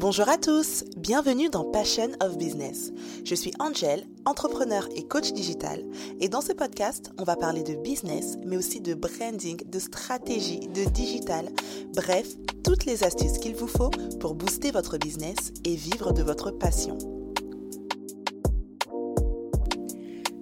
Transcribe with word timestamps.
Bonjour 0.00 0.30
à 0.30 0.38
tous, 0.38 0.84
bienvenue 0.96 1.50
dans 1.50 1.62
Passion 1.62 2.08
of 2.22 2.38
Business. 2.38 2.90
Je 3.22 3.34
suis 3.34 3.52
Angel, 3.58 4.06
entrepreneur 4.24 4.88
et 4.96 5.02
coach 5.02 5.34
digital, 5.34 5.84
et 6.20 6.30
dans 6.30 6.40
ce 6.40 6.54
podcast, 6.54 7.12
on 7.18 7.24
va 7.24 7.36
parler 7.36 7.62
de 7.62 7.74
business, 7.74 8.38
mais 8.46 8.56
aussi 8.56 8.80
de 8.80 8.94
branding, 8.94 9.60
de 9.68 9.78
stratégie, 9.78 10.60
de 10.60 10.88
digital, 10.88 11.50
bref, 11.94 12.28
toutes 12.64 12.86
les 12.86 13.04
astuces 13.04 13.36
qu'il 13.36 13.54
vous 13.54 13.66
faut 13.66 13.90
pour 14.20 14.34
booster 14.34 14.70
votre 14.70 14.96
business 14.96 15.52
et 15.66 15.74
vivre 15.74 16.14
de 16.14 16.22
votre 16.22 16.50
passion. 16.50 16.96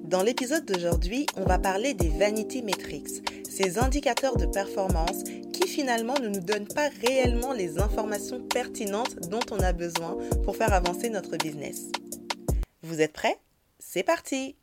Dans 0.05 0.23
l'épisode 0.23 0.67
d'aujourd'hui, 0.67 1.27
on 1.37 1.43
va 1.43 1.59
parler 1.59 1.95
des 1.95 2.11
vanity 2.11 2.63
metrics, 2.63 3.29
ces 3.51 3.81
indicateurs 3.81 4.37
de 4.37 4.47
performance 4.47 5.25
qui 5.59 5.69
finalement 5.69 6.15
ne 6.21 6.29
nous 6.29 6.41
donnent 6.41 6.69
pas 6.69 6.89
réellement 7.05 7.53
les 7.53 7.79
informations 7.81 8.41
pertinentes 8.41 9.17
dont 9.29 9.41
on 9.51 9.59
a 9.59 9.73
besoin 9.73 10.17
pour 10.45 10.57
faire 10.57 10.73
avancer 10.73 11.11
notre 11.11 11.37
business. 11.37 11.91
Vous 12.83 13.01
êtes 13.01 13.13
prêts? 13.13 13.39
C'est 13.81 14.05
parti 14.05 14.55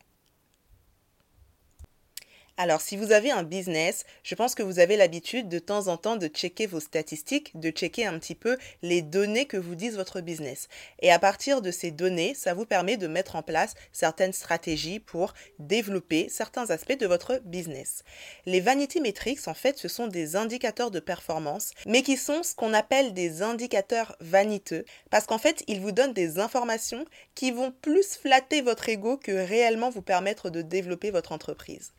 alors, 2.57 2.79
si 2.79 2.95
vous 2.95 3.11
avez 3.11 3.31
un 3.31 3.43
business, 3.43 4.05
je 4.23 4.33
pense 4.33 4.55
que 4.55 4.63
vous 4.63 4.79
avez 4.79 4.95
l'habitude 4.95 5.49
de 5.49 5.59
temps 5.59 5.89
en 5.89 5.97
temps 5.97 6.15
de 6.15 6.27
checker 6.27 6.67
vos 6.67 6.79
statistiques, 6.79 7.51
de 7.59 7.69
checker 7.69 8.05
un 8.05 8.17
petit 8.17 8.33
peu 8.33 8.57
les 8.81 9.01
données 9.01 9.45
que 9.45 9.57
vous 9.57 9.75
disent 9.75 9.97
votre 9.97 10.21
business. 10.21 10.69
Et 11.01 11.11
à 11.11 11.19
partir 11.19 11.61
de 11.61 11.69
ces 11.69 11.91
données, 11.91 12.33
ça 12.33 12.53
vous 12.53 12.65
permet 12.65 12.95
de 12.95 13.07
mettre 13.07 13.35
en 13.35 13.41
place 13.41 13.73
certaines 13.91 14.31
stratégies 14.31 15.01
pour 15.01 15.33
développer 15.59 16.29
certains 16.29 16.69
aspects 16.69 16.97
de 16.97 17.07
votre 17.07 17.41
business. 17.43 18.05
Les 18.45 18.61
vanity 18.61 19.01
metrics, 19.01 19.49
en 19.49 19.53
fait, 19.53 19.77
ce 19.77 19.89
sont 19.89 20.07
des 20.07 20.37
indicateurs 20.37 20.91
de 20.91 21.01
performance, 21.01 21.71
mais 21.85 22.03
qui 22.03 22.15
sont 22.15 22.41
ce 22.41 22.55
qu'on 22.55 22.73
appelle 22.73 23.13
des 23.13 23.41
indicateurs 23.41 24.15
vaniteux, 24.21 24.85
parce 25.09 25.25
qu'en 25.25 25.39
fait, 25.39 25.61
ils 25.67 25.81
vous 25.81 25.91
donnent 25.91 26.13
des 26.13 26.39
informations 26.39 27.03
qui 27.35 27.51
vont 27.51 27.73
plus 27.81 28.15
flatter 28.15 28.61
votre 28.61 28.87
ego 28.87 29.17
que 29.17 29.33
réellement 29.33 29.89
vous 29.89 30.01
permettre 30.01 30.49
de 30.49 30.61
développer 30.61 31.11
votre 31.11 31.33
entreprise. 31.33 31.91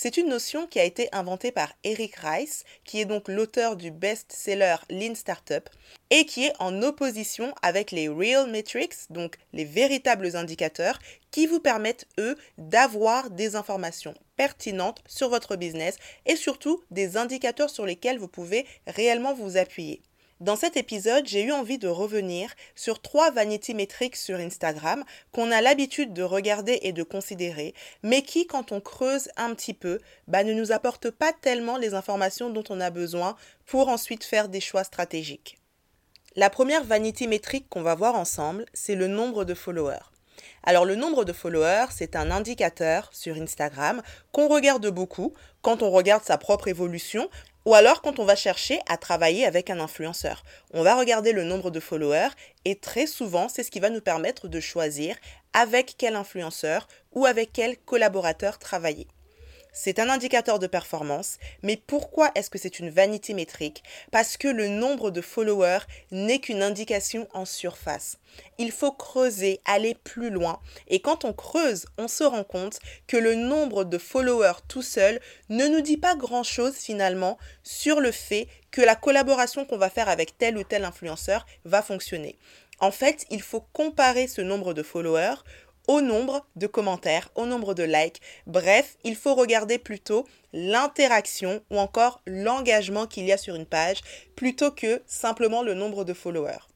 C'est 0.00 0.16
une 0.16 0.28
notion 0.28 0.68
qui 0.68 0.78
a 0.78 0.84
été 0.84 1.08
inventée 1.10 1.50
par 1.50 1.72
Eric 1.82 2.14
Rice, 2.22 2.62
qui 2.84 3.00
est 3.00 3.04
donc 3.04 3.26
l'auteur 3.26 3.74
du 3.74 3.90
best-seller 3.90 4.76
Lean 4.90 5.16
Startup, 5.16 5.68
et 6.10 6.24
qui 6.24 6.44
est 6.44 6.52
en 6.60 6.82
opposition 6.82 7.52
avec 7.62 7.90
les 7.90 8.08
Real 8.08 8.48
Metrics, 8.48 9.10
donc 9.10 9.38
les 9.52 9.64
véritables 9.64 10.36
indicateurs, 10.36 11.00
qui 11.32 11.48
vous 11.48 11.58
permettent, 11.58 12.06
eux, 12.20 12.36
d'avoir 12.58 13.30
des 13.30 13.56
informations 13.56 14.14
pertinentes 14.36 15.02
sur 15.08 15.30
votre 15.30 15.56
business 15.56 15.96
et 16.26 16.36
surtout 16.36 16.80
des 16.92 17.16
indicateurs 17.16 17.68
sur 17.68 17.84
lesquels 17.84 18.20
vous 18.20 18.28
pouvez 18.28 18.66
réellement 18.86 19.34
vous 19.34 19.56
appuyer. 19.56 20.00
Dans 20.40 20.54
cet 20.54 20.76
épisode, 20.76 21.26
j'ai 21.26 21.42
eu 21.42 21.50
envie 21.50 21.78
de 21.78 21.88
revenir 21.88 22.54
sur 22.76 23.02
trois 23.02 23.32
vanity 23.32 23.74
metrics 23.74 24.14
sur 24.14 24.38
Instagram 24.38 25.02
qu'on 25.32 25.50
a 25.50 25.60
l'habitude 25.60 26.12
de 26.12 26.22
regarder 26.22 26.78
et 26.82 26.92
de 26.92 27.02
considérer, 27.02 27.74
mais 28.04 28.22
qui, 28.22 28.46
quand 28.46 28.70
on 28.70 28.80
creuse 28.80 29.30
un 29.36 29.52
petit 29.52 29.74
peu, 29.74 29.98
bah, 30.28 30.44
ne 30.44 30.52
nous 30.52 30.70
apportent 30.70 31.10
pas 31.10 31.32
tellement 31.32 31.76
les 31.76 31.94
informations 31.94 32.50
dont 32.50 32.62
on 32.70 32.80
a 32.80 32.90
besoin 32.90 33.34
pour 33.66 33.88
ensuite 33.88 34.22
faire 34.22 34.48
des 34.48 34.60
choix 34.60 34.84
stratégiques. 34.84 35.58
La 36.36 36.50
première 36.50 36.84
vanity 36.84 37.26
metric 37.26 37.68
qu'on 37.68 37.82
va 37.82 37.96
voir 37.96 38.14
ensemble, 38.14 38.64
c'est 38.72 38.94
le 38.94 39.08
nombre 39.08 39.44
de 39.44 39.54
followers. 39.54 40.06
Alors 40.62 40.84
le 40.84 40.94
nombre 40.96 41.24
de 41.24 41.32
followers, 41.32 41.86
c'est 41.90 42.14
un 42.14 42.30
indicateur 42.30 43.10
sur 43.12 43.36
Instagram 43.36 44.02
qu'on 44.32 44.48
regarde 44.48 44.86
beaucoup 44.88 45.32
quand 45.62 45.82
on 45.82 45.90
regarde 45.90 46.24
sa 46.24 46.38
propre 46.38 46.68
évolution, 46.68 47.28
ou 47.68 47.74
alors 47.74 48.00
quand 48.00 48.18
on 48.18 48.24
va 48.24 48.34
chercher 48.34 48.80
à 48.88 48.96
travailler 48.96 49.44
avec 49.44 49.68
un 49.68 49.78
influenceur. 49.78 50.42
On 50.72 50.82
va 50.82 50.94
regarder 50.94 51.32
le 51.32 51.44
nombre 51.44 51.70
de 51.70 51.80
followers 51.80 52.30
et 52.64 52.76
très 52.76 53.06
souvent 53.06 53.50
c'est 53.50 53.62
ce 53.62 53.70
qui 53.70 53.78
va 53.78 53.90
nous 53.90 54.00
permettre 54.00 54.48
de 54.48 54.58
choisir 54.58 55.16
avec 55.52 55.96
quel 55.98 56.16
influenceur 56.16 56.88
ou 57.12 57.26
avec 57.26 57.52
quel 57.52 57.76
collaborateur 57.76 58.58
travailler. 58.58 59.06
C'est 59.80 60.00
un 60.00 60.10
indicateur 60.10 60.58
de 60.58 60.66
performance, 60.66 61.38
mais 61.62 61.76
pourquoi 61.76 62.32
est-ce 62.34 62.50
que 62.50 62.58
c'est 62.58 62.80
une 62.80 62.90
vanity 62.90 63.32
métrique? 63.32 63.84
Parce 64.10 64.36
que 64.36 64.48
le 64.48 64.66
nombre 64.66 65.12
de 65.12 65.20
followers 65.20 65.86
n'est 66.10 66.40
qu'une 66.40 66.64
indication 66.64 67.28
en 67.32 67.44
surface. 67.44 68.18
Il 68.58 68.72
faut 68.72 68.90
creuser, 68.90 69.60
aller 69.64 69.94
plus 69.94 70.30
loin, 70.30 70.58
et 70.88 70.98
quand 70.98 71.24
on 71.24 71.32
creuse, 71.32 71.86
on 71.96 72.08
se 72.08 72.24
rend 72.24 72.42
compte 72.42 72.80
que 73.06 73.16
le 73.16 73.36
nombre 73.36 73.84
de 73.84 73.98
followers 73.98 74.64
tout 74.66 74.82
seul 74.82 75.20
ne 75.48 75.68
nous 75.68 75.80
dit 75.80 75.96
pas 75.96 76.16
grand-chose 76.16 76.74
finalement 76.74 77.38
sur 77.62 78.00
le 78.00 78.10
fait 78.10 78.48
que 78.72 78.82
la 78.82 78.96
collaboration 78.96 79.64
qu'on 79.64 79.78
va 79.78 79.90
faire 79.90 80.08
avec 80.08 80.36
tel 80.38 80.58
ou 80.58 80.64
tel 80.64 80.84
influenceur 80.84 81.46
va 81.64 81.82
fonctionner. 81.82 82.36
En 82.80 82.90
fait, 82.90 83.26
il 83.30 83.42
faut 83.42 83.64
comparer 83.72 84.28
ce 84.28 84.40
nombre 84.40 84.72
de 84.72 84.82
followers 84.82 85.42
au 85.88 86.00
nombre 86.00 86.46
de 86.54 86.68
commentaires, 86.68 87.30
au 87.34 87.46
nombre 87.46 87.74
de 87.74 87.82
likes. 87.82 88.20
Bref, 88.46 88.96
il 89.02 89.16
faut 89.16 89.34
regarder 89.34 89.78
plutôt 89.78 90.26
l'interaction 90.52 91.60
ou 91.70 91.78
encore 91.78 92.20
l'engagement 92.26 93.06
qu'il 93.06 93.24
y 93.24 93.32
a 93.32 93.38
sur 93.38 93.56
une 93.56 93.66
page 93.66 94.02
plutôt 94.36 94.70
que 94.70 95.02
simplement 95.06 95.62
le 95.62 95.74
nombre 95.74 96.04
de 96.04 96.12
followers. 96.12 96.68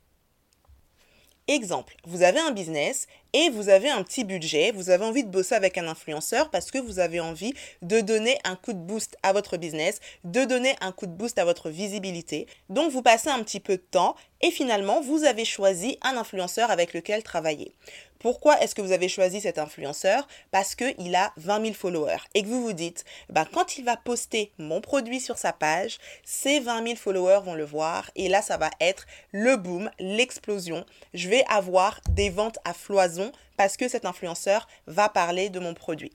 Exemple, 1.49 1.97
vous 2.07 2.23
avez 2.23 2.39
un 2.39 2.53
business 2.53 3.09
et 3.33 3.51
vous 3.51 3.69
avez 3.69 3.91
un 3.91 4.05
petit 4.05 4.23
budget, 4.23 4.71
vous 4.71 4.91
avez 4.91 5.05
envie 5.05 5.25
de 5.25 5.29
bosser 5.29 5.57
avec 5.57 5.77
un 5.77 5.89
influenceur 5.89 6.51
parce 6.51 6.71
que 6.71 6.79
vous 6.79 7.01
avez 7.01 7.19
envie 7.19 7.53
de 7.83 8.01
donner 8.01 8.39
un 8.45 8.55
coup 8.55 8.73
de 8.73 8.79
boost 8.79 9.17
à 9.25 9.33
votre 9.33 9.57
business, 9.57 10.01
de 10.23 10.45
donner 10.45 10.77
un 10.81 10.93
coup 10.93 11.07
de 11.07 11.13
boost 11.13 11.39
à 11.39 11.45
votre 11.45 11.69
visibilité. 11.69 12.47
Donc 12.69 12.93
vous 12.93 13.03
passez 13.03 13.29
un 13.29 13.43
petit 13.43 13.59
peu 13.59 13.77
de 13.77 13.83
temps 13.83 14.15
et 14.41 14.53
finalement 14.53 15.01
vous 15.01 15.25
avez 15.25 15.45
choisi 15.45 15.99
un 16.03 16.17
influenceur 16.17 16.71
avec 16.71 16.95
lequel 16.95 17.25
travailler. 17.25 17.75
Pourquoi 18.23 18.61
est-ce 18.61 18.77
que 18.77 18.83
vous 18.83 18.93
avez 18.93 19.09
choisi 19.09 19.41
cet 19.41 19.59
influenceur? 19.59 20.29
Parce 20.53 20.77
qu'il 20.77 21.17
a 21.17 21.33
20 21.39 21.63
000 21.63 21.75
followers 21.75 22.23
et 22.35 22.43
que 22.45 22.47
vous 22.47 22.63
vous 22.63 22.73
dites, 22.73 23.05
bah, 23.29 23.45
quand 23.53 23.79
il 23.79 23.85
va 23.85 23.97
poster 23.97 24.53
mon 24.59 24.81
produit 24.81 25.19
sur 25.19 25.39
sa 25.39 25.53
page, 25.53 25.99
ces 26.25 26.61
20 26.61 26.85
000 26.85 26.97
followers 26.97 27.41
vont 27.45 27.55
le 27.55 27.65
voir 27.65 28.13
et 28.15 28.29
là, 28.29 28.41
ça 28.41 28.59
va 28.59 28.71
être 28.81 29.07
le 29.33 29.57
boom, 29.57 29.91
l'explosion. 29.99 30.87
Je 31.15 31.29
vais 31.29 31.45
avoir 31.49 32.01
des 32.11 32.31
ventes 32.31 32.61
à 32.65 32.75
floison 32.75 33.33
parce 33.57 33.77
que 33.77 33.89
cet 33.89 34.05
influenceur 34.05 34.69
va 34.87 35.09
parler 35.09 35.51
de 35.51 35.59
mon 35.59 35.75
produit. 35.75 36.13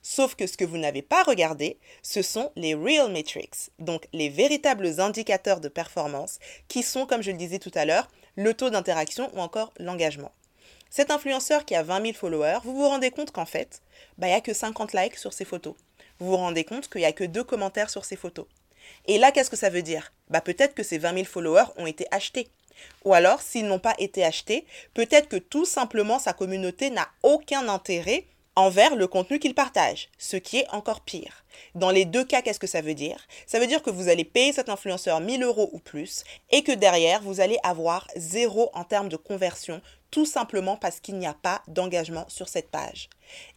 Sauf 0.00 0.34
que 0.36 0.46
ce 0.46 0.56
que 0.56 0.64
vous 0.64 0.78
n'avez 0.78 1.02
pas 1.02 1.22
regardé, 1.22 1.78
ce 2.02 2.22
sont 2.22 2.50
les 2.56 2.74
real 2.74 3.12
metrics, 3.12 3.70
donc 3.78 4.08
les 4.14 4.30
véritables 4.30 5.00
indicateurs 5.00 5.60
de 5.60 5.68
performance 5.68 6.38
qui 6.68 6.82
sont, 6.82 7.04
comme 7.04 7.22
je 7.22 7.30
le 7.30 7.36
disais 7.36 7.58
tout 7.58 7.70
à 7.74 7.84
l'heure, 7.84 8.08
le 8.36 8.54
taux 8.54 8.70
d'interaction 8.70 9.30
ou 9.34 9.40
encore 9.40 9.74
l'engagement. 9.78 10.32
Cet 10.94 11.10
influenceur 11.10 11.64
qui 11.64 11.74
a 11.74 11.82
20 11.82 12.02
000 12.02 12.12
followers, 12.12 12.58
vous 12.64 12.74
vous 12.74 12.86
rendez 12.86 13.10
compte 13.10 13.30
qu'en 13.30 13.46
fait, 13.46 13.80
bah, 14.18 14.26
il 14.26 14.30
n'y 14.30 14.36
a 14.36 14.42
que 14.42 14.52
50 14.52 14.92
likes 14.92 15.16
sur 15.16 15.32
ses 15.32 15.46
photos. 15.46 15.74
Vous 16.18 16.26
vous 16.26 16.36
rendez 16.36 16.64
compte 16.64 16.90
qu'il 16.90 17.00
n'y 17.00 17.06
a 17.06 17.12
que 17.12 17.24
deux 17.24 17.44
commentaires 17.44 17.88
sur 17.88 18.04
ses 18.04 18.14
photos. 18.16 18.44
Et 19.06 19.16
là, 19.16 19.32
qu'est-ce 19.32 19.48
que 19.48 19.56
ça 19.56 19.70
veut 19.70 19.80
dire? 19.80 20.12
Bah, 20.28 20.42
Peut-être 20.42 20.74
que 20.74 20.82
ces 20.82 20.98
20 20.98 21.14
000 21.14 21.24
followers 21.24 21.72
ont 21.78 21.86
été 21.86 22.04
achetés. 22.10 22.50
Ou 23.06 23.14
alors, 23.14 23.40
s'ils 23.40 23.64
n'ont 23.64 23.78
pas 23.78 23.94
été 23.96 24.22
achetés, 24.22 24.66
peut-être 24.92 25.30
que 25.30 25.36
tout 25.36 25.64
simplement 25.64 26.18
sa 26.18 26.34
communauté 26.34 26.90
n'a 26.90 27.08
aucun 27.22 27.70
intérêt 27.70 28.26
envers 28.54 28.94
le 28.94 29.06
contenu 29.06 29.38
qu'il 29.38 29.54
partage, 29.54 30.10
ce 30.18 30.36
qui 30.36 30.58
est 30.58 30.68
encore 30.72 31.00
pire. 31.00 31.46
Dans 31.74 31.90
les 31.90 32.04
deux 32.04 32.24
cas, 32.24 32.42
qu'est-ce 32.42 32.60
que 32.60 32.66
ça 32.66 32.82
veut 32.82 32.92
dire? 32.92 33.26
Ça 33.46 33.58
veut 33.58 33.66
dire 33.66 33.82
que 33.82 33.88
vous 33.88 34.10
allez 34.10 34.26
payer 34.26 34.52
cet 34.52 34.68
influenceur 34.68 35.20
1000 35.20 35.42
euros 35.42 35.70
ou 35.72 35.78
plus 35.78 36.22
et 36.50 36.62
que 36.62 36.72
derrière, 36.72 37.22
vous 37.22 37.40
allez 37.40 37.58
avoir 37.62 38.06
zéro 38.14 38.70
en 38.74 38.84
termes 38.84 39.08
de 39.08 39.16
conversion 39.16 39.80
tout 40.12 40.26
simplement 40.26 40.76
parce 40.76 41.00
qu'il 41.00 41.18
n'y 41.18 41.26
a 41.26 41.34
pas 41.34 41.62
d'engagement 41.66 42.26
sur 42.28 42.48
cette 42.48 42.70
page. 42.70 43.08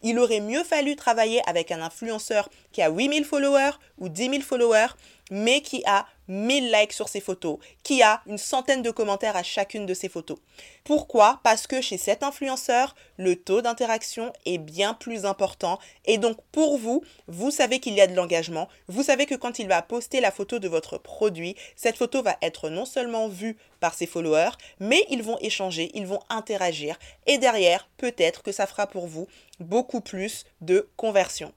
Il 0.02 0.18
aurait 0.18 0.40
mieux 0.40 0.64
fallu 0.64 0.96
travailler 0.96 1.46
avec 1.48 1.70
un 1.70 1.82
influenceur 1.82 2.48
qui 2.72 2.82
a 2.82 2.90
8000 2.90 3.24
followers 3.24 3.72
ou 3.98 4.08
10 4.08 4.30
000 4.30 4.42
followers, 4.42 4.88
mais 5.30 5.60
qui 5.60 5.82
a 5.86 6.06
1000 6.28 6.72
likes 6.72 6.92
sur 6.92 7.08
ses 7.08 7.20
photos, 7.20 7.58
qui 7.82 8.02
a 8.02 8.20
une 8.26 8.38
centaine 8.38 8.82
de 8.82 8.90
commentaires 8.90 9.36
à 9.36 9.42
chacune 9.42 9.86
de 9.86 9.94
ses 9.94 10.08
photos. 10.08 10.38
Pourquoi? 10.84 11.40
Parce 11.44 11.66
que 11.66 11.80
chez 11.80 11.98
cet 11.98 12.22
influenceur, 12.22 12.94
le 13.16 13.36
taux 13.36 13.62
d'interaction 13.62 14.32
est 14.44 14.58
bien 14.58 14.94
plus 14.94 15.24
important 15.24 15.78
et 16.04 16.18
donc 16.18 16.38
pour 16.52 16.78
vous, 16.78 17.04
vous 17.28 17.50
savez 17.50 17.80
qu'il 17.80 17.94
y 17.94 18.00
a 18.00 18.06
de 18.06 18.14
l'engagement, 18.14 18.68
vous 18.88 19.02
savez 19.02 19.26
que 19.26 19.34
quand 19.34 19.58
il 19.58 19.68
va 19.68 19.82
poster 19.82 20.20
la 20.20 20.30
photo 20.30 20.58
de 20.58 20.68
votre 20.68 20.98
produit, 20.98 21.56
cette 21.76 21.96
photo 21.96 22.22
va 22.22 22.36
être 22.42 22.68
non 22.68 22.84
seulement 22.84 23.28
vue 23.28 23.56
par 23.80 23.94
ses 23.94 24.06
followers, 24.06 24.56
mais 24.80 25.04
ils 25.10 25.22
vont 25.22 25.38
échanger, 25.40 25.90
ils 25.94 26.06
vont 26.06 26.20
interagir 26.28 26.98
et 27.26 27.38
derrière, 27.38 27.88
peut-être 27.96 28.42
que 28.42 28.52
ça 28.52 28.66
fera 28.66 28.86
pour 28.86 29.06
vous 29.06 29.28
beaucoup 29.60 30.00
plus 30.00 30.44
de 30.60 30.88
conversion. 30.96 31.52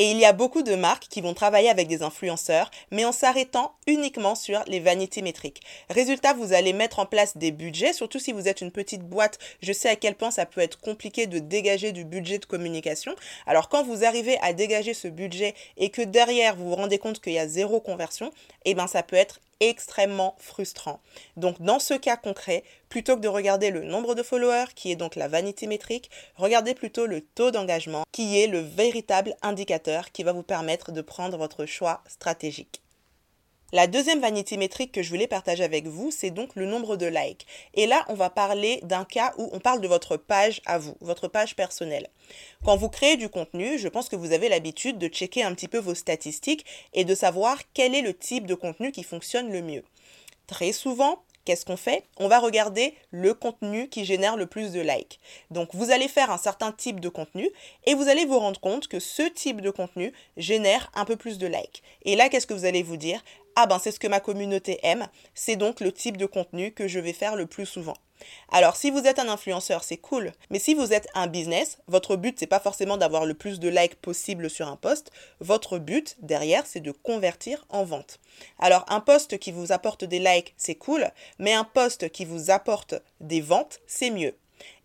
Et 0.00 0.12
il 0.12 0.18
y 0.18 0.24
a 0.24 0.32
beaucoup 0.32 0.62
de 0.62 0.76
marques 0.76 1.08
qui 1.08 1.20
vont 1.20 1.34
travailler 1.34 1.68
avec 1.68 1.88
des 1.88 2.04
influenceurs, 2.04 2.70
mais 2.92 3.04
en 3.04 3.10
s'arrêtant 3.10 3.74
uniquement 3.88 4.36
sur 4.36 4.62
les 4.68 4.78
vanités 4.78 5.22
métriques. 5.22 5.60
Résultat, 5.90 6.34
vous 6.34 6.52
allez 6.52 6.72
mettre 6.72 7.00
en 7.00 7.06
place 7.06 7.36
des 7.36 7.50
budgets, 7.50 7.92
surtout 7.92 8.20
si 8.20 8.30
vous 8.30 8.46
êtes 8.46 8.60
une 8.60 8.70
petite 8.70 9.02
boîte. 9.02 9.40
Je 9.60 9.72
sais 9.72 9.88
à 9.88 9.96
quel 9.96 10.14
point 10.14 10.30
ça 10.30 10.46
peut 10.46 10.60
être 10.60 10.80
compliqué 10.80 11.26
de 11.26 11.40
dégager 11.40 11.90
du 11.90 12.04
budget 12.04 12.38
de 12.38 12.44
communication. 12.44 13.12
Alors 13.44 13.68
quand 13.68 13.82
vous 13.82 14.04
arrivez 14.04 14.38
à 14.40 14.52
dégager 14.52 14.94
ce 14.94 15.08
budget 15.08 15.54
et 15.76 15.90
que 15.90 16.02
derrière 16.02 16.54
vous 16.54 16.68
vous 16.68 16.76
rendez 16.76 16.98
compte 16.98 17.20
qu'il 17.20 17.32
y 17.32 17.38
a 17.40 17.48
zéro 17.48 17.80
conversion, 17.80 18.30
eh 18.64 18.74
ben 18.74 18.86
ça 18.86 19.02
peut 19.02 19.16
être 19.16 19.40
extrêmement 19.60 20.36
frustrant. 20.38 21.00
Donc 21.36 21.60
dans 21.60 21.78
ce 21.78 21.94
cas 21.94 22.16
concret, 22.16 22.64
plutôt 22.88 23.16
que 23.16 23.20
de 23.20 23.28
regarder 23.28 23.70
le 23.70 23.84
nombre 23.84 24.14
de 24.14 24.22
followers, 24.22 24.72
qui 24.74 24.90
est 24.90 24.96
donc 24.96 25.16
la 25.16 25.28
vanité 25.28 25.66
métrique, 25.66 26.10
regardez 26.36 26.74
plutôt 26.74 27.06
le 27.06 27.20
taux 27.20 27.50
d'engagement, 27.50 28.04
qui 28.12 28.40
est 28.40 28.46
le 28.46 28.60
véritable 28.60 29.34
indicateur 29.42 30.12
qui 30.12 30.22
va 30.22 30.32
vous 30.32 30.42
permettre 30.42 30.92
de 30.92 31.00
prendre 31.00 31.36
votre 31.36 31.66
choix 31.66 32.02
stratégique. 32.08 32.82
La 33.70 33.86
deuxième 33.86 34.20
vanity 34.20 34.56
métrique 34.56 34.92
que 34.92 35.02
je 35.02 35.10
voulais 35.10 35.26
partager 35.26 35.62
avec 35.62 35.86
vous, 35.86 36.10
c'est 36.10 36.30
donc 36.30 36.56
le 36.56 36.64
nombre 36.64 36.96
de 36.96 37.04
likes. 37.04 37.46
Et 37.74 37.86
là, 37.86 38.02
on 38.08 38.14
va 38.14 38.30
parler 38.30 38.80
d'un 38.82 39.04
cas 39.04 39.34
où 39.36 39.50
on 39.52 39.60
parle 39.60 39.82
de 39.82 39.88
votre 39.88 40.16
page 40.16 40.62
à 40.64 40.78
vous, 40.78 40.96
votre 41.02 41.28
page 41.28 41.54
personnelle. 41.54 42.08
Quand 42.64 42.78
vous 42.78 42.88
créez 42.88 43.18
du 43.18 43.28
contenu, 43.28 43.78
je 43.78 43.88
pense 43.88 44.08
que 44.08 44.16
vous 44.16 44.32
avez 44.32 44.48
l'habitude 44.48 44.96
de 44.96 45.08
checker 45.08 45.42
un 45.42 45.52
petit 45.52 45.68
peu 45.68 45.76
vos 45.76 45.94
statistiques 45.94 46.64
et 46.94 47.04
de 47.04 47.14
savoir 47.14 47.58
quel 47.74 47.94
est 47.94 48.00
le 48.00 48.14
type 48.14 48.46
de 48.46 48.54
contenu 48.54 48.90
qui 48.90 49.02
fonctionne 49.02 49.52
le 49.52 49.60
mieux. 49.60 49.84
Très 50.46 50.72
souvent, 50.72 51.22
qu'est-ce 51.44 51.66
qu'on 51.66 51.76
fait? 51.76 52.04
On 52.16 52.28
va 52.28 52.38
regarder 52.38 52.94
le 53.10 53.34
contenu 53.34 53.90
qui 53.90 54.06
génère 54.06 54.36
le 54.36 54.46
plus 54.46 54.72
de 54.72 54.80
likes. 54.80 55.20
Donc 55.50 55.74
vous 55.74 55.90
allez 55.90 56.08
faire 56.08 56.30
un 56.30 56.38
certain 56.38 56.72
type 56.72 57.00
de 57.00 57.10
contenu 57.10 57.50
et 57.84 57.94
vous 57.94 58.08
allez 58.08 58.24
vous 58.24 58.38
rendre 58.38 58.60
compte 58.60 58.88
que 58.88 58.98
ce 58.98 59.22
type 59.22 59.60
de 59.60 59.70
contenu 59.70 60.14
génère 60.38 60.90
un 60.94 61.04
peu 61.04 61.16
plus 61.16 61.36
de 61.36 61.46
likes. 61.46 61.82
Et 62.06 62.16
là, 62.16 62.30
qu'est-ce 62.30 62.46
que 62.46 62.54
vous 62.54 62.64
allez 62.64 62.82
vous 62.82 62.96
dire? 62.96 63.22
Ah 63.60 63.66
ben 63.66 63.80
c'est 63.80 63.90
ce 63.90 63.98
que 63.98 64.06
ma 64.06 64.20
communauté 64.20 64.78
aime, 64.84 65.08
c'est 65.34 65.56
donc 65.56 65.80
le 65.80 65.90
type 65.90 66.16
de 66.16 66.26
contenu 66.26 66.70
que 66.70 66.86
je 66.86 67.00
vais 67.00 67.12
faire 67.12 67.34
le 67.34 67.46
plus 67.46 67.66
souvent. 67.66 67.96
Alors, 68.52 68.76
si 68.76 68.92
vous 68.92 69.04
êtes 69.04 69.18
un 69.18 69.28
influenceur, 69.28 69.82
c'est 69.82 69.96
cool. 69.96 70.32
Mais 70.50 70.60
si 70.60 70.74
vous 70.74 70.92
êtes 70.92 71.08
un 71.14 71.26
business, 71.26 71.78
votre 71.88 72.14
but, 72.14 72.38
c'est 72.38 72.46
pas 72.46 72.60
forcément 72.60 72.98
d'avoir 72.98 73.26
le 73.26 73.34
plus 73.34 73.58
de 73.58 73.68
likes 73.68 73.96
possible 73.96 74.48
sur 74.48 74.68
un 74.68 74.76
post. 74.76 75.10
Votre 75.40 75.80
but, 75.80 76.16
derrière, 76.20 76.66
c'est 76.66 76.78
de 76.78 76.92
convertir 76.92 77.66
en 77.68 77.82
vente. 77.82 78.20
Alors, 78.60 78.84
un 78.86 79.00
post 79.00 79.38
qui 79.38 79.50
vous 79.50 79.72
apporte 79.72 80.04
des 80.04 80.20
likes, 80.20 80.54
c'est 80.56 80.76
cool. 80.76 81.10
Mais 81.40 81.52
un 81.52 81.64
post 81.64 82.10
qui 82.10 82.24
vous 82.24 82.52
apporte 82.52 82.94
des 83.18 83.40
ventes, 83.40 83.80
c'est 83.88 84.10
mieux. 84.10 84.36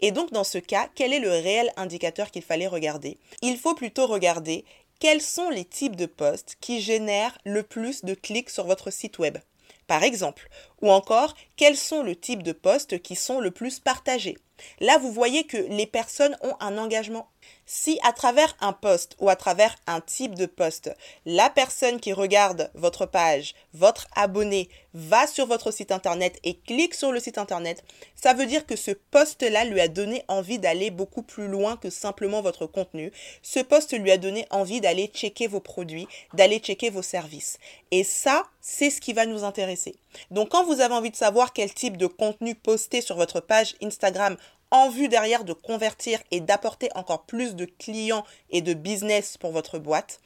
Et 0.02 0.12
donc, 0.12 0.32
dans 0.32 0.44
ce 0.44 0.58
cas, 0.58 0.90
quel 0.96 1.14
est 1.14 1.20
le 1.20 1.30
réel 1.30 1.72
indicateur 1.78 2.32
qu'il 2.32 2.44
fallait 2.44 2.68
regarder? 2.68 3.18
Il 3.42 3.58
faut 3.58 3.76
plutôt 3.76 4.08
regarder 4.08 4.66
quels 5.04 5.22
sont 5.22 5.50
les 5.50 5.66
types 5.66 5.98
de 5.98 6.06
posts 6.06 6.56
qui 6.62 6.80
génèrent 6.80 7.38
le 7.44 7.62
plus 7.62 8.06
de 8.06 8.14
clics 8.14 8.50
sur 8.50 8.66
votre 8.66 8.90
site 8.90 9.20
web? 9.20 9.38
Par 9.86 10.02
exemple, 10.02 10.48
ou 10.82 10.90
encore 10.90 11.36
quels 11.58 11.76
sont 11.76 12.04
le 12.04 12.16
type 12.16 12.42
de 12.42 12.54
postes 12.54 13.02
qui 13.02 13.18
sont 13.18 13.42
le 13.42 13.52
plus 13.52 13.82
partagés? 13.82 14.38
Là, 14.80 14.98
vous 15.00 15.12
voyez 15.12 15.44
que 15.44 15.58
les 15.58 15.88
personnes 15.88 16.38
ont 16.42 16.56
un 16.62 16.78
engagement 16.78 17.30
si 17.66 18.00
à 18.04 18.12
travers 18.12 18.56
un 18.60 18.74
post 18.74 19.16
ou 19.20 19.30
à 19.30 19.36
travers 19.36 19.76
un 19.88 20.02
type 20.02 20.36
de 20.36 20.46
post, 20.46 20.92
la 21.26 21.50
personne 21.50 22.00
qui 22.00 22.14
regarde 22.14 22.70
votre 22.74 23.06
page, 23.06 23.56
votre 23.74 24.08
abonné, 24.16 24.70
va 24.94 25.26
sur 25.26 25.48
votre 25.48 25.72
site 25.72 25.92
internet 25.92 26.40
et 26.44 26.56
clique 26.56 26.94
sur 26.94 27.12
le 27.12 27.20
site 27.20 27.38
internet, 27.38 27.84
ça 28.16 28.34
veut 28.34 28.46
dire 28.46 28.66
que 28.66 28.76
ce 28.76 28.92
post-là 28.92 29.66
lui 29.66 29.80
a 29.80 29.88
donné 29.88 30.24
envie 30.28 30.60
d'aller 30.60 30.92
beaucoup 30.92 31.24
plus 31.24 31.48
loin 31.48 31.78
que 31.78 31.90
simplement 31.90 32.42
votre 32.42 32.68
contenu. 32.68 33.12
Ce 33.42 33.60
post 33.60 33.98
lui 33.98 34.12
a 34.12 34.18
donné 34.18 34.46
envie 34.50 34.82
d'aller 34.82 35.08
checker 35.08 35.48
vos 35.48 35.60
produits, 35.60 36.08
d'aller 36.34 36.60
checker 36.60 36.90
vos 36.90 37.02
services. 37.02 37.58
Et 37.92 38.04
ça, 38.04 38.44
c'est 38.62 38.90
ce 38.90 39.02
qui 39.02 39.14
va 39.14 39.26
nous 39.26 39.44
intéresser. 39.44 39.96
Donc 40.32 40.50
quand 40.50 40.64
vous 40.64 40.80
avez 40.80 40.94
envie 40.94 41.12
de 41.12 41.16
savoir 41.16 41.54
quel 41.54 41.74
type 41.74 41.98
de 41.98 42.08
contenu 42.08 42.56
poster 42.56 43.02
sur 43.02 43.16
votre 43.16 43.40
page 43.40 43.76
Instagram 43.82 44.38
en 44.74 44.90
vue 44.90 45.08
derrière 45.08 45.46
de 45.46 45.54
convertir 45.54 46.20
et 46.32 46.42
d'apporter 46.42 46.90
encore 46.96 47.24
plus 47.24 47.56
de 47.56 47.66
clients 47.66 48.26
et 48.50 48.62
de 48.62 48.74
business 48.74 49.38
pour 49.38 49.52
votre 49.52 49.78
boîte, 49.78 50.20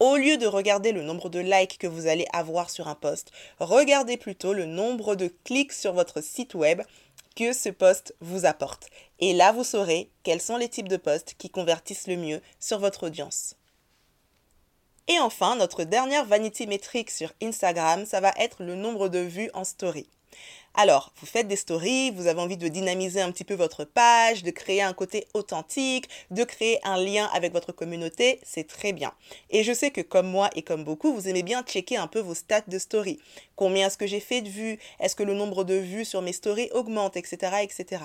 au 0.00 0.16
lieu 0.16 0.36
de 0.36 0.46
regarder 0.46 0.90
le 0.90 1.02
nombre 1.02 1.28
de 1.28 1.38
likes 1.38 1.78
que 1.78 1.86
vous 1.86 2.08
allez 2.08 2.26
avoir 2.32 2.68
sur 2.68 2.88
un 2.88 2.96
post, 2.96 3.30
regardez 3.60 4.16
plutôt 4.16 4.52
le 4.52 4.66
nombre 4.66 5.14
de 5.14 5.32
clics 5.44 5.72
sur 5.72 5.92
votre 5.92 6.20
site 6.20 6.54
web 6.54 6.82
que 7.36 7.52
ce 7.52 7.68
post 7.68 8.14
vous 8.20 8.44
apporte. 8.44 8.88
Et 9.20 9.34
là, 9.34 9.52
vous 9.52 9.62
saurez 9.62 10.10
quels 10.24 10.40
sont 10.40 10.56
les 10.56 10.68
types 10.68 10.88
de 10.88 10.96
posts 10.96 11.34
qui 11.38 11.48
convertissent 11.48 12.08
le 12.08 12.16
mieux 12.16 12.42
sur 12.58 12.80
votre 12.80 13.06
audience. 13.06 13.54
Et 15.06 15.20
enfin, 15.20 15.54
notre 15.54 15.84
dernière 15.84 16.24
vanity 16.24 16.66
métrique 16.66 17.10
sur 17.10 17.32
Instagram, 17.40 18.04
ça 18.04 18.20
va 18.20 18.32
être 18.36 18.64
le 18.64 18.74
nombre 18.74 19.08
de 19.08 19.20
vues 19.20 19.50
en 19.54 19.62
story. 19.62 20.08
Alors, 20.74 21.12
vous 21.20 21.26
faites 21.26 21.48
des 21.48 21.56
stories, 21.56 22.12
vous 22.12 22.28
avez 22.28 22.40
envie 22.40 22.56
de 22.56 22.66
dynamiser 22.66 23.20
un 23.20 23.30
petit 23.30 23.44
peu 23.44 23.52
votre 23.52 23.84
page, 23.84 24.42
de 24.42 24.50
créer 24.50 24.80
un 24.80 24.94
côté 24.94 25.26
authentique, 25.34 26.08
de 26.30 26.44
créer 26.44 26.78
un 26.82 26.96
lien 26.96 27.28
avec 27.34 27.52
votre 27.52 27.72
communauté, 27.72 28.40
c'est 28.42 28.66
très 28.66 28.94
bien. 28.94 29.12
Et 29.50 29.64
je 29.64 29.72
sais 29.74 29.90
que 29.90 30.00
comme 30.00 30.30
moi 30.30 30.48
et 30.56 30.62
comme 30.62 30.82
beaucoup, 30.82 31.12
vous 31.12 31.28
aimez 31.28 31.42
bien 31.42 31.62
checker 31.62 31.98
un 31.98 32.06
peu 32.06 32.20
vos 32.20 32.34
stats 32.34 32.62
de 32.68 32.78
story. 32.78 33.18
Combien 33.54 33.88
est-ce 33.88 33.98
que 33.98 34.06
j'ai 34.06 34.18
fait 34.18 34.40
de 34.40 34.48
vues? 34.48 34.78
Est-ce 34.98 35.14
que 35.14 35.22
le 35.22 35.34
nombre 35.34 35.64
de 35.64 35.74
vues 35.74 36.06
sur 36.06 36.22
mes 36.22 36.32
stories 36.32 36.70
augmente, 36.72 37.18
etc., 37.18 37.56
etc. 37.62 38.04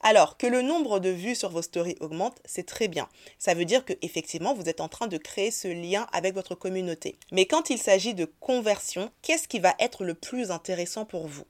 Alors, 0.00 0.36
que 0.36 0.46
le 0.46 0.62
nombre 0.62 1.00
de 1.00 1.10
vues 1.10 1.34
sur 1.34 1.50
vos 1.50 1.62
stories 1.62 1.96
augmente, 1.98 2.38
c'est 2.44 2.66
très 2.66 2.86
bien. 2.86 3.08
Ça 3.40 3.54
veut 3.54 3.64
dire 3.64 3.84
que 3.84 3.92
effectivement, 4.02 4.54
vous 4.54 4.68
êtes 4.68 4.80
en 4.80 4.88
train 4.88 5.08
de 5.08 5.16
créer 5.16 5.50
ce 5.50 5.66
lien 5.66 6.06
avec 6.12 6.34
votre 6.34 6.54
communauté. 6.54 7.16
Mais 7.32 7.46
quand 7.46 7.70
il 7.70 7.78
s'agit 7.78 8.14
de 8.14 8.30
conversion, 8.38 9.10
qu'est-ce 9.22 9.48
qui 9.48 9.58
va 9.58 9.74
être 9.80 10.04
le 10.04 10.14
plus 10.14 10.52
intéressant 10.52 11.04
pour 11.04 11.26
vous? 11.26 11.44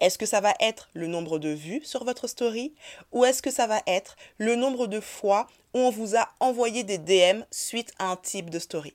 Est-ce 0.00 0.18
que 0.18 0.26
ça 0.26 0.40
va 0.40 0.54
être 0.60 0.88
le 0.94 1.06
nombre 1.06 1.38
de 1.38 1.50
vues 1.50 1.82
sur 1.84 2.04
votre 2.04 2.26
story 2.26 2.74
ou 3.12 3.24
est-ce 3.24 3.42
que 3.42 3.50
ça 3.50 3.66
va 3.66 3.82
être 3.86 4.16
le 4.38 4.56
nombre 4.56 4.86
de 4.86 5.00
fois 5.00 5.46
où 5.72 5.78
on 5.78 5.90
vous 5.90 6.16
a 6.16 6.28
envoyé 6.40 6.82
des 6.84 6.98
DM 6.98 7.42
suite 7.50 7.92
à 7.98 8.10
un 8.10 8.16
type 8.16 8.50
de 8.50 8.58
story? 8.58 8.94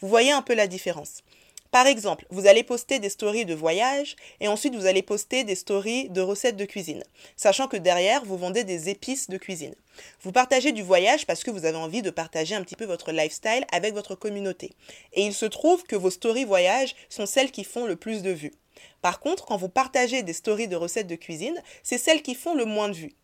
Vous 0.00 0.08
voyez 0.08 0.32
un 0.32 0.42
peu 0.42 0.54
la 0.54 0.66
différence. 0.66 1.22
Par 1.70 1.86
exemple, 1.86 2.26
vous 2.30 2.46
allez 2.46 2.62
poster 2.62 3.00
des 3.00 3.08
stories 3.08 3.44
de 3.44 3.54
voyage 3.54 4.16
et 4.40 4.48
ensuite 4.48 4.74
vous 4.74 4.86
allez 4.86 5.02
poster 5.02 5.44
des 5.44 5.54
stories 5.54 6.08
de 6.08 6.20
recettes 6.20 6.56
de 6.56 6.64
cuisine, 6.64 7.02
sachant 7.36 7.68
que 7.68 7.76
derrière, 7.76 8.24
vous 8.24 8.38
vendez 8.38 8.64
des 8.64 8.88
épices 8.88 9.28
de 9.28 9.36
cuisine. 9.36 9.74
Vous 10.22 10.32
partagez 10.32 10.72
du 10.72 10.82
voyage 10.82 11.26
parce 11.26 11.42
que 11.42 11.50
vous 11.50 11.64
avez 11.64 11.76
envie 11.76 12.02
de 12.02 12.10
partager 12.10 12.54
un 12.54 12.62
petit 12.62 12.76
peu 12.76 12.84
votre 12.84 13.12
lifestyle 13.12 13.66
avec 13.72 13.94
votre 13.94 14.14
communauté. 14.14 14.72
Et 15.12 15.26
il 15.26 15.34
se 15.34 15.46
trouve 15.46 15.82
que 15.82 15.96
vos 15.96 16.10
stories 16.10 16.44
voyage 16.44 16.94
sont 17.08 17.26
celles 17.26 17.50
qui 17.50 17.64
font 17.64 17.86
le 17.86 17.96
plus 17.96 18.22
de 18.22 18.30
vues. 18.30 18.54
Par 19.02 19.20
contre, 19.20 19.44
quand 19.44 19.56
vous 19.56 19.68
partagez 19.68 20.22
des 20.22 20.32
stories 20.32 20.68
de 20.68 20.76
recettes 20.76 21.06
de 21.06 21.14
cuisine, 21.14 21.62
c'est 21.82 21.98
celles 21.98 22.22
qui 22.22 22.34
font 22.34 22.54
le 22.54 22.64
moins 22.64 22.88
de 22.88 22.94
vues. 22.94 23.14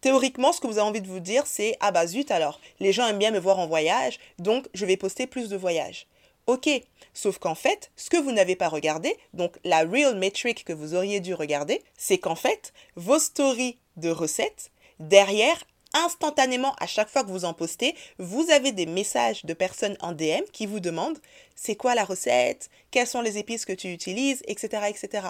Théoriquement, 0.00 0.52
ce 0.52 0.60
que 0.60 0.66
vous 0.66 0.78
avez 0.78 0.88
envie 0.88 1.00
de 1.00 1.08
vous 1.08 1.20
dire, 1.20 1.46
c'est 1.46 1.76
Ah 1.80 1.90
bah 1.90 2.06
zut 2.06 2.30
alors, 2.30 2.60
les 2.78 2.92
gens 2.92 3.06
aiment 3.06 3.18
bien 3.18 3.30
me 3.30 3.38
voir 3.38 3.58
en 3.58 3.66
voyage, 3.66 4.18
donc 4.38 4.68
je 4.74 4.84
vais 4.84 4.98
poster 4.98 5.26
plus 5.26 5.48
de 5.48 5.56
voyages. 5.56 6.06
Ok, 6.46 6.68
sauf 7.14 7.38
qu'en 7.38 7.54
fait, 7.54 7.90
ce 7.96 8.10
que 8.10 8.18
vous 8.18 8.32
n'avez 8.32 8.54
pas 8.54 8.68
regardé, 8.68 9.16
donc 9.32 9.56
la 9.64 9.78
real 9.78 10.14
metric 10.14 10.64
que 10.64 10.74
vous 10.74 10.94
auriez 10.94 11.20
dû 11.20 11.32
regarder, 11.32 11.82
c'est 11.96 12.18
qu'en 12.18 12.34
fait, 12.34 12.74
vos 12.96 13.18
stories 13.18 13.78
de 13.96 14.10
recettes, 14.10 14.70
derrière, 15.00 15.64
instantanément, 15.94 16.74
à 16.80 16.86
chaque 16.86 17.08
fois 17.08 17.22
que 17.22 17.30
vous 17.30 17.44
en 17.44 17.54
postez, 17.54 17.94
vous 18.18 18.50
avez 18.50 18.72
des 18.72 18.86
messages 18.86 19.44
de 19.44 19.54
personnes 19.54 19.96
en 20.00 20.12
DM 20.12 20.42
qui 20.52 20.66
vous 20.66 20.80
demandent 20.80 21.18
c'est 21.54 21.76
quoi 21.76 21.94
la 21.94 22.04
recette, 22.04 22.68
quelles 22.90 23.06
sont 23.06 23.22
les 23.22 23.38
épices 23.38 23.64
que 23.64 23.72
tu 23.72 23.92
utilises, 23.92 24.42
etc. 24.46 24.82
etc. 24.88 25.28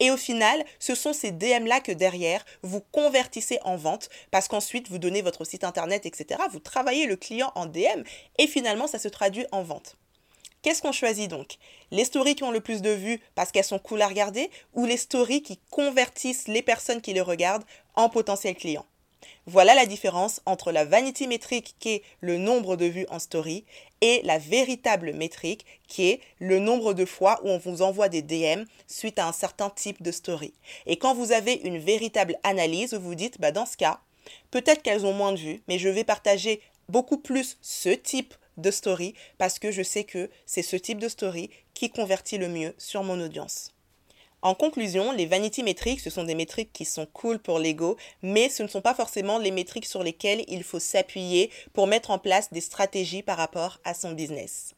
Et 0.00 0.10
au 0.10 0.16
final, 0.16 0.64
ce 0.78 0.94
sont 0.94 1.12
ces 1.12 1.30
DM-là 1.30 1.80
que 1.80 1.92
derrière, 1.92 2.44
vous 2.62 2.80
convertissez 2.80 3.58
en 3.64 3.76
vente 3.76 4.08
parce 4.30 4.48
qu'ensuite, 4.48 4.88
vous 4.88 4.98
donnez 4.98 5.22
votre 5.22 5.44
site 5.44 5.64
internet, 5.64 6.06
etc. 6.06 6.40
Vous 6.50 6.60
travaillez 6.60 7.06
le 7.06 7.16
client 7.16 7.52
en 7.54 7.66
DM 7.66 8.02
et 8.38 8.46
finalement, 8.46 8.86
ça 8.86 8.98
se 8.98 9.08
traduit 9.08 9.46
en 9.52 9.62
vente. 9.62 9.96
Qu'est-ce 10.62 10.82
qu'on 10.82 10.92
choisit 10.92 11.30
donc? 11.30 11.56
Les 11.92 12.04
stories 12.04 12.34
qui 12.34 12.42
ont 12.42 12.50
le 12.50 12.60
plus 12.60 12.82
de 12.82 12.90
vues 12.90 13.20
parce 13.34 13.52
qu'elles 13.52 13.64
sont 13.64 13.78
cool 13.78 14.02
à 14.02 14.08
regarder 14.08 14.50
ou 14.74 14.86
les 14.86 14.96
stories 14.96 15.42
qui 15.42 15.60
convertissent 15.70 16.48
les 16.48 16.62
personnes 16.62 17.00
qui 17.00 17.12
les 17.12 17.20
regardent 17.20 17.64
en 17.94 18.08
potentiels 18.08 18.56
clients 18.56 18.86
voilà 19.46 19.74
la 19.74 19.86
différence 19.86 20.40
entre 20.46 20.72
la 20.72 20.84
vanity 20.84 21.26
métrique 21.26 21.74
qui 21.78 21.90
est 21.90 22.02
le 22.20 22.38
nombre 22.38 22.76
de 22.76 22.86
vues 22.86 23.06
en 23.10 23.18
story 23.18 23.64
et 24.00 24.20
la 24.24 24.38
véritable 24.38 25.12
métrique 25.12 25.66
qui 25.86 26.08
est 26.08 26.20
le 26.38 26.58
nombre 26.58 26.94
de 26.94 27.04
fois 27.04 27.40
où 27.42 27.48
on 27.48 27.58
vous 27.58 27.82
envoie 27.82 28.08
des 28.08 28.22
DM 28.22 28.64
suite 28.86 29.18
à 29.18 29.26
un 29.26 29.32
certain 29.32 29.70
type 29.70 30.02
de 30.02 30.12
story. 30.12 30.52
Et 30.86 30.96
quand 30.96 31.14
vous 31.14 31.32
avez 31.32 31.54
une 31.54 31.78
véritable 31.78 32.36
analyse, 32.42 32.94
vous 32.94 33.08
vous 33.08 33.14
dites, 33.14 33.40
bah 33.40 33.52
dans 33.52 33.66
ce 33.66 33.76
cas, 33.76 34.00
peut-être 34.50 34.82
qu'elles 34.82 35.06
ont 35.06 35.14
moins 35.14 35.32
de 35.32 35.38
vues, 35.38 35.62
mais 35.68 35.78
je 35.78 35.88
vais 35.88 36.04
partager 36.04 36.60
beaucoup 36.88 37.18
plus 37.18 37.58
ce 37.60 37.90
type 37.90 38.34
de 38.56 38.70
story 38.70 39.14
parce 39.38 39.58
que 39.58 39.70
je 39.70 39.82
sais 39.82 40.04
que 40.04 40.30
c'est 40.46 40.62
ce 40.62 40.76
type 40.76 40.98
de 40.98 41.08
story 41.08 41.50
qui 41.74 41.90
convertit 41.90 42.38
le 42.38 42.48
mieux 42.48 42.74
sur 42.76 43.02
mon 43.04 43.20
audience. 43.20 43.72
En 44.40 44.54
conclusion, 44.54 45.10
les 45.10 45.26
vanity 45.26 45.64
métriques, 45.64 46.00
ce 46.00 46.10
sont 46.10 46.22
des 46.22 46.36
métriques 46.36 46.72
qui 46.72 46.84
sont 46.84 47.06
cool 47.06 47.40
pour 47.40 47.58
l'ego, 47.58 47.96
mais 48.22 48.48
ce 48.48 48.62
ne 48.62 48.68
sont 48.68 48.80
pas 48.80 48.94
forcément 48.94 49.38
les 49.38 49.50
métriques 49.50 49.86
sur 49.86 50.04
lesquelles 50.04 50.44
il 50.46 50.62
faut 50.62 50.78
s'appuyer 50.78 51.50
pour 51.72 51.88
mettre 51.88 52.12
en 52.12 52.20
place 52.20 52.52
des 52.52 52.60
stratégies 52.60 53.22
par 53.22 53.36
rapport 53.36 53.80
à 53.84 53.94
son 53.94 54.12
business. 54.12 54.74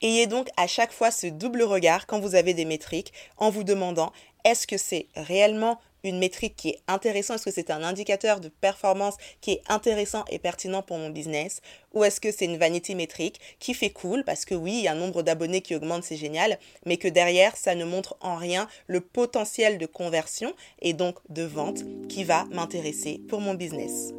Ayez 0.00 0.26
donc 0.26 0.48
à 0.56 0.66
chaque 0.66 0.92
fois 0.92 1.10
ce 1.10 1.26
double 1.26 1.62
regard 1.62 2.06
quand 2.06 2.20
vous 2.20 2.34
avez 2.34 2.54
des 2.54 2.64
métriques 2.64 3.12
en 3.36 3.50
vous 3.50 3.64
demandant 3.64 4.12
est-ce 4.44 4.66
que 4.66 4.78
c'est 4.78 5.06
réellement 5.16 5.80
une 6.04 6.18
métrique 6.18 6.56
qui 6.56 6.70
est 6.70 6.80
intéressante. 6.88 7.36
Est-ce 7.36 7.44
que 7.44 7.50
c'est 7.50 7.70
un 7.70 7.82
indicateur 7.82 8.40
de 8.40 8.48
performance 8.48 9.16
qui 9.40 9.52
est 9.52 9.62
intéressant 9.68 10.24
et 10.30 10.38
pertinent 10.38 10.82
pour 10.82 10.98
mon 10.98 11.10
business? 11.10 11.60
Ou 11.94 12.04
est-ce 12.04 12.20
que 12.20 12.32
c'est 12.32 12.44
une 12.44 12.58
vanity 12.58 12.94
métrique 12.94 13.40
qui 13.58 13.74
fait 13.74 13.90
cool? 13.90 14.24
Parce 14.24 14.44
que 14.44 14.54
oui, 14.54 14.72
il 14.78 14.84
y 14.84 14.88
a 14.88 14.92
un 14.92 14.96
nombre 14.96 15.22
d'abonnés 15.22 15.62
qui 15.62 15.74
augmente, 15.74 16.04
c'est 16.04 16.16
génial, 16.16 16.58
mais 16.86 16.96
que 16.96 17.08
derrière, 17.08 17.56
ça 17.56 17.74
ne 17.74 17.84
montre 17.84 18.16
en 18.20 18.36
rien 18.36 18.68
le 18.86 19.00
potentiel 19.00 19.78
de 19.78 19.86
conversion 19.86 20.54
et 20.80 20.92
donc 20.92 21.16
de 21.28 21.42
vente 21.42 21.80
qui 22.08 22.24
va 22.24 22.44
m'intéresser 22.50 23.20
pour 23.28 23.40
mon 23.40 23.54
business. 23.54 24.12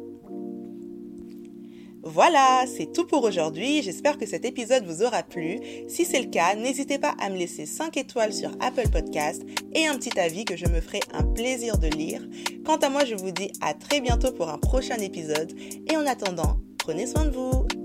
Voilà, 2.02 2.64
c'est 2.66 2.92
tout 2.92 3.06
pour 3.06 3.24
aujourd'hui. 3.24 3.82
J'espère 3.82 4.16
que 4.16 4.26
cet 4.26 4.44
épisode 4.44 4.86
vous 4.86 5.02
aura 5.02 5.22
plu. 5.22 5.60
Si 5.86 6.04
c'est 6.04 6.20
le 6.20 6.30
cas, 6.30 6.54
n'hésitez 6.54 6.98
pas 6.98 7.14
à 7.20 7.28
me 7.28 7.36
laisser 7.36 7.66
5 7.66 7.96
étoiles 7.98 8.32
sur 8.32 8.50
Apple 8.60 8.88
Podcast 8.88 9.42
et 9.74 9.86
un 9.86 9.96
petit 9.96 10.18
avis 10.18 10.44
que 10.44 10.56
je 10.56 10.66
me 10.66 10.80
ferai 10.80 11.00
un 11.12 11.24
plaisir 11.24 11.76
de 11.78 11.88
lire. 11.88 12.26
Quant 12.64 12.76
à 12.76 12.88
moi, 12.88 13.04
je 13.04 13.14
vous 13.14 13.32
dis 13.32 13.52
à 13.60 13.74
très 13.74 14.00
bientôt 14.00 14.32
pour 14.32 14.48
un 14.48 14.58
prochain 14.58 14.96
épisode 14.96 15.52
et 15.90 15.96
en 15.96 16.06
attendant, 16.06 16.56
prenez 16.78 17.06
soin 17.06 17.26
de 17.26 17.30
vous. 17.30 17.79